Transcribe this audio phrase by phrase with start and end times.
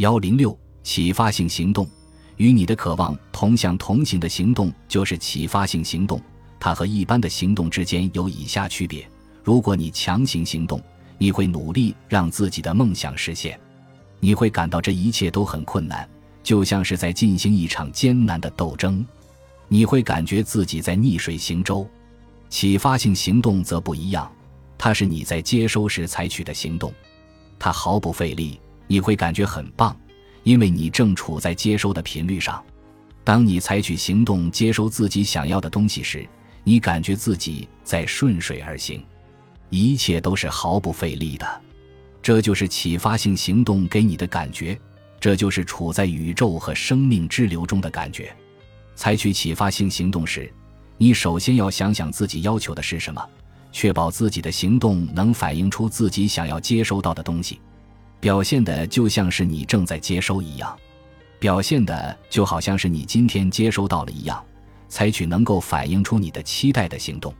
[0.00, 1.86] 幺零六启发性行动，
[2.38, 6.18] 与你的渴望同向同行的行动就是启发性行动。
[6.58, 9.06] 它和一般的行动之间有以下区别：
[9.44, 10.82] 如果你强行行动，
[11.18, 13.60] 你会努力让自己的梦想实现，
[14.20, 16.08] 你会感到这一切都很困难，
[16.42, 19.04] 就像是在进行一场艰难的斗争。
[19.68, 21.86] 你会感觉自己在逆水行舟。
[22.48, 24.32] 启发性行动则不一样，
[24.78, 26.90] 它是你在接收时采取的行动，
[27.58, 28.58] 它毫不费力。
[28.90, 29.96] 你会感觉很棒，
[30.42, 32.60] 因为你正处在接收的频率上。
[33.22, 36.28] 当你采取行动接收自己想要的东西时，
[36.64, 39.00] 你感觉自己在顺水而行，
[39.68, 41.60] 一切都是毫不费力的。
[42.20, 44.76] 这就是启发性行动给你的感觉，
[45.20, 48.34] 这就是处在宇宙和生命之流中的感觉。
[48.96, 50.52] 采取启发性行动时，
[50.98, 53.24] 你首先要想想自己要求的是什么，
[53.70, 57.60] 确保自己的行动能反映出自己想要接收到的东西。
[58.20, 60.76] 表现的就像是你正在接收一样，
[61.38, 64.44] 表现的就好像是你今天接收到了一样，
[64.88, 67.34] 采取能够反映出你的期待的行动，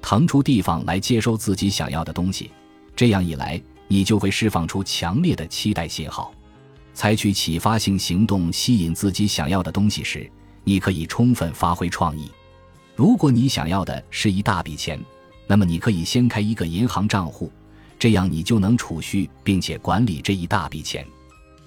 [0.00, 2.52] 腾出地方来接收自己想要的东西。
[2.94, 6.32] 这样一来，你就会释放出强烈的期待信号。
[6.94, 10.30] 采取启发性行动吸引自己想要的东西时，
[10.62, 12.30] 你可以充分发挥创意。
[12.94, 15.00] 如果你想要的是一大笔钱，
[15.48, 17.50] 那么你可以先开一个银行账户。
[18.02, 21.06] 这样你就能储蓄并且管理这一大笔钱。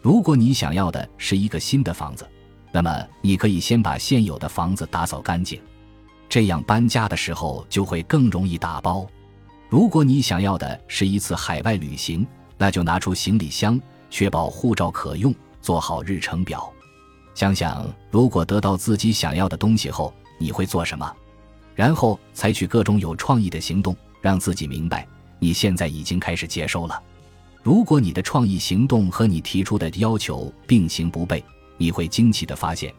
[0.00, 2.26] 如果你想要的是一个新的房子，
[2.72, 5.60] 那么你可以先把现有的房子打扫干净，
[6.30, 9.06] 这样搬家的时候就会更容易打包。
[9.68, 16.72] 如果你想要的是一次海外旅行，那就拿出行李箱，确保护照可用，做好日程表。
[17.34, 21.14] 想想如果得到自己想要的东西后，你会做什么？
[21.74, 25.06] 然后采取各种有创意的行动，让自己明白。
[25.42, 27.02] 你现在已经开始接收了。
[27.64, 31.42] 如果你的创意行动和你提出的要求并行不悖，
[31.76, 32.94] 你会惊奇地发现，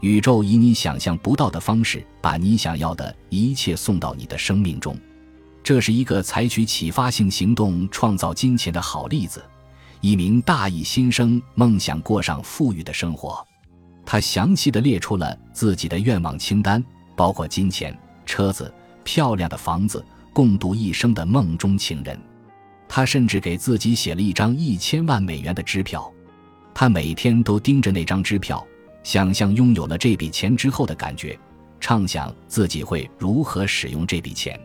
[0.00, 4.96] 宇宙以你想象不到的方式把你想要的一切送到你的生命中。
[5.62, 9.44] 这是一个采取启发性行动创造金钱的好例子。
[10.00, 13.46] 一名大义新生梦想过上富裕的生活，
[14.06, 16.82] 他详细地列出了自己的愿望清单，
[17.14, 17.94] 包括金钱、
[18.24, 18.72] 车子、
[19.04, 20.02] 漂亮的房子。
[20.32, 22.18] 共度一生的梦中情人，
[22.88, 26.10] 他甚至给自己写了一张一千万美元的支票。
[26.74, 28.66] 他每天都盯着那张支票，
[29.02, 31.38] 想象拥有了这笔钱之后的感觉，
[31.80, 34.58] 畅想自己会如何使用这笔钱。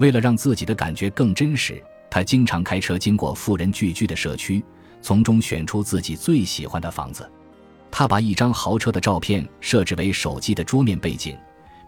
[0.00, 4.64] 为了让自己的感觉更真实，他经常开车经过富人聚居的社区，
[5.02, 7.30] 从中选出自己最喜欢的房子。
[7.90, 11.36] 他把一张豪车的照片设置为手机的桌面背景。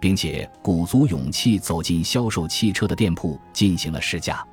[0.00, 4.44] 并且鼓足勇气走进销售汽车的店铺进行了试驾。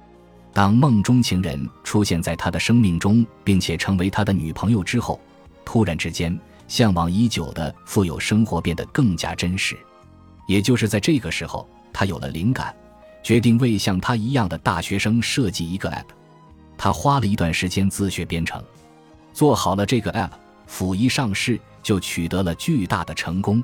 [0.51, 5.19] 当梦中情人出现在他的生命中，并且成为他的女朋友之后，
[5.65, 9.75] 突然之间，向往已久的富有生活变得更加真实。
[10.47, 12.75] 也就是在这个时候，他有了灵感，
[13.23, 16.05] 决定为像他一样的大学生设计一个 App。
[16.77, 18.63] 他花了一段时间自学编程，
[19.33, 20.31] 做好了这个 App，
[20.67, 23.63] 甫一上市就取得了巨大的成功。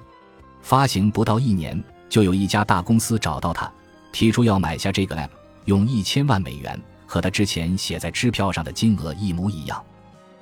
[0.62, 3.72] 发行不到一年，就有一家大公司找到他，
[4.12, 5.30] 提出要买下这个 app，
[5.66, 9.84] 用一千万美元，和他之前写在支票上的金额一模一样。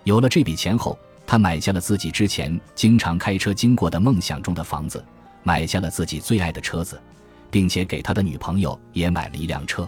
[0.04, 5.04] 有了这笔钱后，他买下了自己之前经常开车经过的梦想中的房子，
[5.44, 7.02] 买下了自己最爱的车子，
[7.50, 9.88] 并且给他的女朋友也买了一辆车。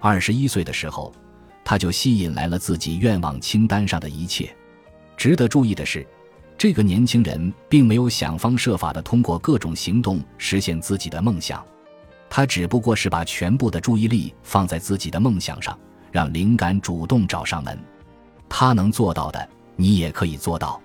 [0.00, 1.12] 二十一岁的时候，
[1.64, 4.54] 他就吸引来了自己愿望清单上的一切。
[5.16, 6.06] 值得注意的是。
[6.64, 11.62] 这个年轻人并没有想方设法地通过各种行动实现自己的梦想，
[12.30, 15.78] 他只不过是把全部的注意力放在自己的梦想上，
[16.10, 17.78] 让灵感主动找上门。
[18.48, 20.80] 他能做到的，你也可以做到，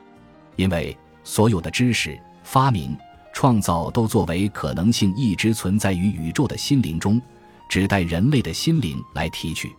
[0.58, 2.94] 因为所有的知识、发明、
[3.32, 7.22] 创造都作为可能性一直存在于宇宙的心灵中，
[7.70, 9.74] 只待人类的心灵来提取。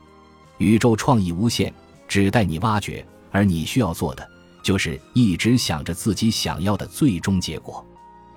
[0.57, 1.71] 宇宙创意无限，
[2.09, 4.27] 只待你挖掘，而你需要做的。
[4.63, 7.85] 就是一直想着自己想要的最终结果。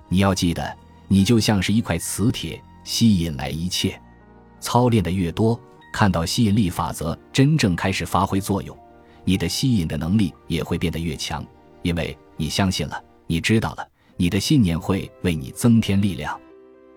[0.08, 0.76] 你要记得，
[1.08, 4.00] 你就像是一块磁铁，吸引来一切。
[4.60, 5.58] 操练的越多，
[5.92, 8.76] 看到吸引力法则真正开始发挥作用，
[9.24, 11.44] 你的吸引的能力也会变得越强。
[11.82, 13.86] 因为你相信了，你知道了，
[14.16, 16.38] 你的信念会为你增添力量。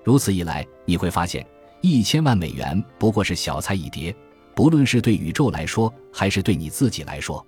[0.03, 1.45] 如此一来，你会发现，
[1.81, 4.15] 一千万美元不过是小菜一碟，
[4.55, 7.45] 不论是对宇宙来说，还是对你自己来说。